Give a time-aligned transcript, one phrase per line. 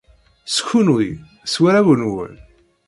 [0.55, 1.07] S kunwi,
[1.51, 2.33] s warraw-nwen!